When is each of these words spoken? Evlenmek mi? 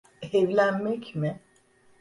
Evlenmek 0.33 1.15
mi? 1.15 1.39